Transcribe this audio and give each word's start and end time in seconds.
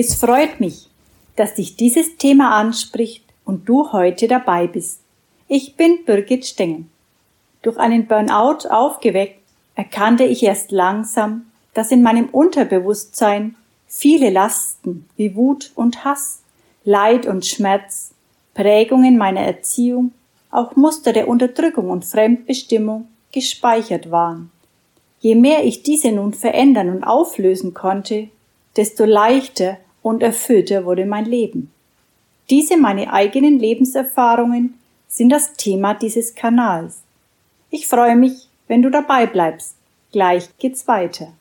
Es 0.00 0.14
freut 0.14 0.60
mich, 0.60 0.86
dass 1.34 1.56
dich 1.56 1.74
dieses 1.74 2.18
Thema 2.18 2.56
anspricht 2.56 3.24
und 3.44 3.68
du 3.68 3.90
heute 3.90 4.28
dabei 4.28 4.68
bist. 4.68 5.00
Ich 5.48 5.74
bin 5.74 6.04
Birgit 6.04 6.46
Stengel. 6.46 6.84
Durch 7.62 7.78
einen 7.78 8.06
Burnout 8.06 8.68
aufgeweckt, 8.70 9.40
erkannte 9.74 10.22
ich 10.22 10.44
erst 10.44 10.70
langsam, 10.70 11.46
dass 11.74 11.90
in 11.90 12.04
meinem 12.04 12.28
Unterbewusstsein 12.28 13.56
viele 13.88 14.30
Lasten 14.30 15.08
wie 15.16 15.34
Wut 15.34 15.72
und 15.74 16.04
Hass, 16.04 16.42
Leid 16.84 17.26
und 17.26 17.44
Schmerz, 17.44 18.12
Prägungen 18.54 19.18
meiner 19.18 19.40
Erziehung, 19.40 20.12
auch 20.52 20.76
Muster 20.76 21.12
der 21.12 21.26
Unterdrückung 21.26 21.90
und 21.90 22.04
Fremdbestimmung 22.04 23.08
gespeichert 23.32 24.12
waren. 24.12 24.52
Je 25.18 25.34
mehr 25.34 25.64
ich 25.64 25.82
diese 25.82 26.12
nun 26.12 26.34
verändern 26.34 26.88
und 26.88 27.02
auflösen 27.02 27.74
konnte, 27.74 28.28
desto 28.76 29.04
leichter 29.04 29.78
und 30.08 30.22
erfüllter 30.22 30.86
wurde 30.86 31.04
mein 31.04 31.26
Leben. 31.26 31.70
Diese 32.48 32.78
meine 32.78 33.12
eigenen 33.12 33.58
Lebenserfahrungen 33.58 34.78
sind 35.06 35.28
das 35.28 35.52
Thema 35.52 35.92
dieses 35.92 36.34
Kanals. 36.34 37.02
Ich 37.68 37.86
freue 37.86 38.16
mich, 38.16 38.48
wenn 38.68 38.80
du 38.80 38.90
dabei 38.90 39.26
bleibst. 39.26 39.74
Gleich 40.10 40.48
geht's 40.56 40.88
weiter. 40.88 41.34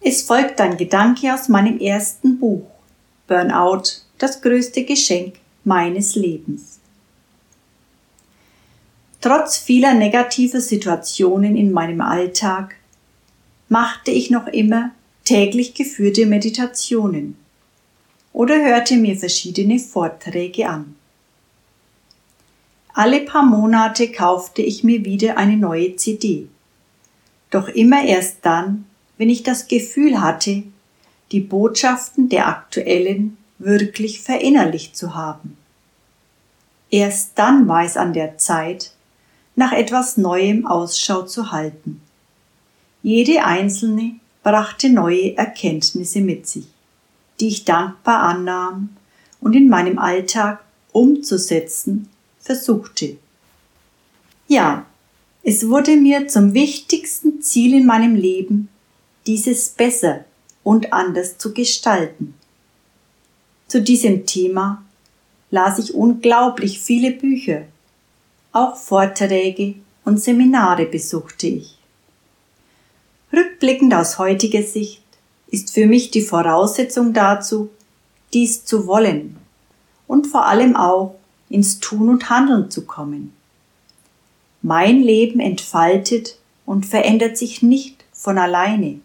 Es 0.00 0.22
folgt 0.22 0.58
ein 0.62 0.78
Gedanke 0.78 1.34
aus 1.34 1.50
meinem 1.50 1.78
ersten 1.80 2.38
Buch 2.38 2.62
Burnout, 3.26 3.82
das 4.16 4.40
größte 4.40 4.84
Geschenk 4.84 5.34
meines 5.66 6.14
Lebens. 6.14 6.78
Trotz 9.20 9.58
vieler 9.58 9.94
negativer 9.94 10.60
Situationen 10.60 11.56
in 11.56 11.72
meinem 11.72 12.00
Alltag 12.00 12.76
machte 13.68 14.12
ich 14.12 14.30
noch 14.30 14.46
immer 14.46 14.92
täglich 15.24 15.74
geführte 15.74 16.24
Meditationen 16.24 17.36
oder 18.32 18.64
hörte 18.64 18.96
mir 18.96 19.16
verschiedene 19.16 19.80
Vorträge 19.80 20.68
an. 20.68 20.94
Alle 22.94 23.22
paar 23.22 23.42
Monate 23.42 24.12
kaufte 24.12 24.62
ich 24.62 24.84
mir 24.84 25.04
wieder 25.04 25.36
eine 25.36 25.56
neue 25.56 25.96
CD, 25.96 26.46
doch 27.50 27.68
immer 27.68 28.04
erst 28.04 28.38
dann, 28.42 28.86
wenn 29.18 29.30
ich 29.30 29.42
das 29.42 29.66
Gefühl 29.66 30.20
hatte, 30.20 30.62
die 31.32 31.40
Botschaften 31.40 32.28
der 32.28 32.46
aktuellen 32.46 33.36
wirklich 33.58 34.20
verinnerlicht 34.20 34.96
zu 34.96 35.14
haben. 35.14 35.56
Erst 36.90 37.32
dann 37.38 37.68
war 37.68 37.84
es 37.84 37.96
an 37.96 38.12
der 38.12 38.38
Zeit, 38.38 38.92
nach 39.54 39.72
etwas 39.72 40.16
Neuem 40.16 40.66
Ausschau 40.66 41.22
zu 41.22 41.50
halten. 41.50 42.00
Jede 43.02 43.44
einzelne 43.44 44.16
brachte 44.42 44.90
neue 44.90 45.36
Erkenntnisse 45.36 46.20
mit 46.20 46.46
sich, 46.46 46.66
die 47.40 47.48
ich 47.48 47.64
dankbar 47.64 48.20
annahm 48.20 48.90
und 49.40 49.54
in 49.54 49.68
meinem 49.68 49.98
Alltag 49.98 50.62
umzusetzen 50.92 52.08
versuchte. 52.40 53.16
Ja, 54.48 54.86
es 55.42 55.68
wurde 55.68 55.96
mir 55.96 56.28
zum 56.28 56.54
wichtigsten 56.54 57.42
Ziel 57.42 57.74
in 57.74 57.86
meinem 57.86 58.14
Leben, 58.14 58.68
dieses 59.26 59.70
besser 59.70 60.24
und 60.62 60.92
anders 60.92 61.38
zu 61.38 61.52
gestalten. 61.52 62.34
Zu 63.68 63.82
diesem 63.82 64.26
Thema 64.26 64.84
las 65.50 65.78
ich 65.78 65.92
unglaublich 65.92 66.80
viele 66.80 67.10
Bücher, 67.10 67.62
auch 68.52 68.76
Vorträge 68.76 69.74
und 70.04 70.20
Seminare 70.20 70.86
besuchte 70.86 71.48
ich. 71.48 71.76
Rückblickend 73.32 73.92
aus 73.92 74.18
heutiger 74.18 74.62
Sicht 74.62 75.02
ist 75.48 75.74
für 75.74 75.86
mich 75.86 76.12
die 76.12 76.22
Voraussetzung 76.22 77.12
dazu, 77.12 77.70
dies 78.32 78.64
zu 78.64 78.86
wollen 78.86 79.36
und 80.06 80.28
vor 80.28 80.46
allem 80.46 80.76
auch 80.76 81.16
ins 81.48 81.80
Tun 81.80 82.08
und 82.08 82.30
Handeln 82.30 82.70
zu 82.70 82.86
kommen. 82.86 83.32
Mein 84.62 85.00
Leben 85.00 85.40
entfaltet 85.40 86.38
und 86.64 86.86
verändert 86.86 87.36
sich 87.36 87.62
nicht 87.62 88.04
von 88.12 88.38
alleine. 88.38 89.00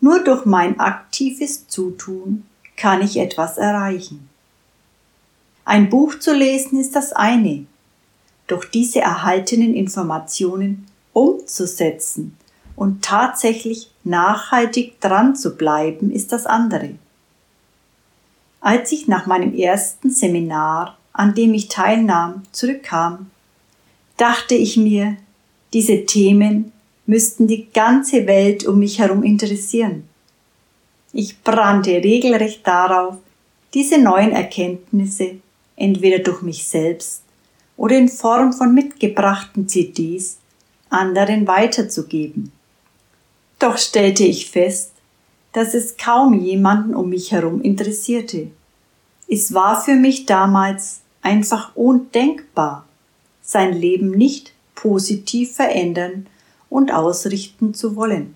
Nur 0.00 0.22
durch 0.22 0.44
mein 0.44 0.78
aktives 0.80 1.66
Zutun 1.68 2.44
kann 2.76 3.02
ich 3.02 3.16
etwas 3.16 3.58
erreichen. 3.58 4.28
Ein 5.64 5.90
Buch 5.90 6.18
zu 6.18 6.34
lesen 6.34 6.80
ist 6.80 6.96
das 6.96 7.12
eine, 7.12 7.66
doch 8.46 8.64
diese 8.64 9.00
erhaltenen 9.00 9.74
Informationen 9.74 10.86
umzusetzen 11.12 12.36
und 12.74 13.02
tatsächlich 13.02 13.90
nachhaltig 14.02 15.00
dran 15.00 15.36
zu 15.36 15.56
bleiben 15.56 16.10
ist 16.10 16.32
das 16.32 16.46
andere. 16.46 16.96
Als 18.60 18.92
ich 18.92 19.08
nach 19.08 19.26
meinem 19.26 19.54
ersten 19.54 20.10
Seminar, 20.10 20.96
an 21.12 21.34
dem 21.34 21.54
ich 21.54 21.68
teilnahm, 21.68 22.42
zurückkam, 22.52 23.30
dachte 24.16 24.54
ich 24.54 24.76
mir, 24.76 25.16
diese 25.72 26.06
Themen 26.06 26.72
müssten 27.06 27.46
die 27.46 27.68
ganze 27.72 28.26
Welt 28.26 28.66
um 28.66 28.78
mich 28.78 28.98
herum 28.98 29.22
interessieren. 29.22 30.08
Ich 31.12 31.42
brannte 31.42 31.90
regelrecht 31.90 32.66
darauf, 32.66 33.16
diese 33.74 33.98
neuen 33.98 34.32
Erkenntnisse 34.32 35.36
entweder 35.76 36.20
durch 36.20 36.42
mich 36.42 36.66
selbst 36.66 37.22
oder 37.76 37.96
in 37.96 38.08
Form 38.08 38.52
von 38.52 38.74
mitgebrachten 38.74 39.68
CDs 39.68 40.38
anderen 40.88 41.46
weiterzugeben. 41.46 42.52
Doch 43.58 43.78
stellte 43.78 44.24
ich 44.24 44.50
fest, 44.50 44.92
dass 45.52 45.74
es 45.74 45.96
kaum 45.96 46.34
jemanden 46.34 46.94
um 46.94 47.10
mich 47.10 47.32
herum 47.32 47.60
interessierte. 47.60 48.48
Es 49.28 49.54
war 49.54 49.82
für 49.82 49.94
mich 49.94 50.26
damals 50.26 51.00
einfach 51.20 51.76
undenkbar, 51.76 52.86
sein 53.42 53.72
Leben 53.72 54.10
nicht 54.10 54.52
positiv 54.74 55.54
verändern 55.54 56.26
und 56.68 56.92
ausrichten 56.92 57.74
zu 57.74 57.96
wollen. 57.96 58.34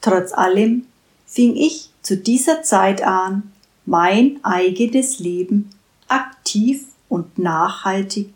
Trotz 0.00 0.32
allem 0.32 0.86
fing 1.26 1.56
ich 1.56 1.90
zu 2.02 2.16
dieser 2.16 2.62
Zeit 2.62 3.02
an, 3.02 3.52
mein 3.84 4.38
eigenes 4.42 5.18
Leben 5.18 5.70
aktiv 6.08 6.86
und 7.08 7.38
nachhaltig 7.38 8.30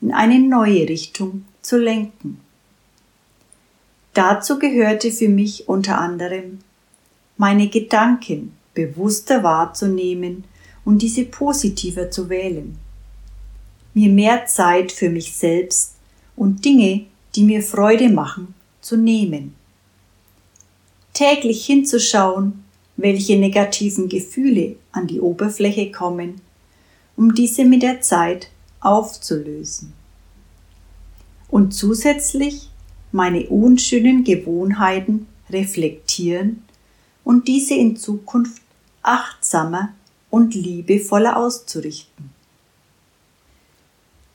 in 0.00 0.12
eine 0.12 0.38
neue 0.38 0.88
Richtung 0.88 1.44
zu 1.62 1.78
lenken. 1.78 2.40
Dazu 4.12 4.58
gehörte 4.58 5.10
für 5.10 5.28
mich 5.28 5.68
unter 5.68 5.98
anderem, 5.98 6.60
meine 7.36 7.68
Gedanken 7.68 8.52
bewusster 8.74 9.42
wahrzunehmen 9.42 10.44
und 10.84 11.02
diese 11.02 11.24
positiver 11.24 12.10
zu 12.10 12.28
wählen, 12.28 12.78
mir 13.94 14.10
mehr 14.10 14.46
Zeit 14.46 14.92
für 14.92 15.10
mich 15.10 15.34
selbst 15.34 15.94
und 16.36 16.64
Dinge 16.64 17.06
die 17.34 17.42
mir 17.42 17.62
Freude 17.62 18.08
machen, 18.08 18.54
zu 18.80 18.96
nehmen. 18.96 19.54
Täglich 21.14 21.64
hinzuschauen, 21.64 22.64
welche 22.96 23.36
negativen 23.38 24.08
Gefühle 24.08 24.76
an 24.90 25.06
die 25.06 25.20
Oberfläche 25.20 25.92
kommen, 25.92 26.40
um 27.16 27.34
diese 27.34 27.64
mit 27.64 27.82
der 27.82 28.00
Zeit 28.00 28.48
aufzulösen. 28.80 29.92
Und 31.48 31.72
zusätzlich 31.72 32.68
meine 33.12 33.46
unschönen 33.48 34.24
Gewohnheiten 34.24 35.28
reflektieren 35.50 36.64
und 37.22 37.46
diese 37.46 37.74
in 37.74 37.96
Zukunft 37.96 38.60
achtsamer 39.02 39.90
und 40.30 40.54
liebevoller 40.54 41.36
auszurichten. 41.36 42.30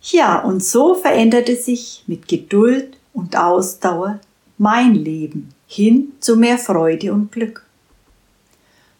Ja, 0.01 0.39
und 0.39 0.63
so 0.63 0.95
veränderte 0.95 1.57
sich 1.57 2.05
mit 2.07 2.29
Geduld 2.29 2.95
und 3.13 3.35
Ausdauer 3.35 4.21
mein 4.57 4.95
Leben 4.95 5.53
hin 5.71 6.13
zu 6.19 6.35
mehr 6.35 6.57
Freude 6.57 7.13
und 7.13 7.31
Glück. 7.31 7.63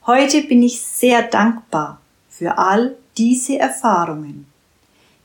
Heute 0.06 0.44
bin 0.44 0.62
ich 0.62 0.80
sehr 0.80 1.24
dankbar 1.24 2.00
für 2.30 2.60
all 2.60 2.96
diese 3.18 3.58
Erfahrungen, 3.58 4.46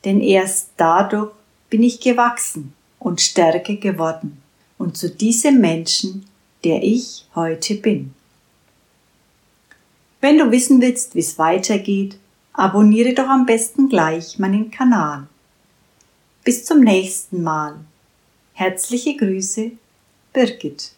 denn 0.06 0.22
erst 0.22 0.70
dadurch 0.78 1.32
bin 1.68 1.82
ich 1.82 2.00
gewachsen 2.00 2.72
und 2.98 3.20
stärker 3.20 3.76
geworden 3.76 4.40
und 4.78 4.96
zu 4.96 5.10
diesem 5.10 5.60
Menschen, 5.60 6.24
der 6.64 6.82
ich 6.82 7.26
heute 7.34 7.74
bin. 7.74 8.14
Wenn 10.22 10.38
du 10.38 10.50
wissen 10.50 10.80
willst, 10.80 11.14
wie 11.14 11.20
es 11.20 11.38
weitergeht, 11.38 12.16
abonniere 12.54 13.12
doch 13.12 13.28
am 13.28 13.44
besten 13.44 13.90
gleich 13.90 14.38
meinen 14.38 14.70
Kanal. 14.70 15.26
Bis 16.42 16.64
zum 16.64 16.80
nächsten 16.80 17.42
Mal. 17.42 17.76
Herzliche 18.54 19.14
Grüße, 19.14 19.72
Birgit. 20.32 20.92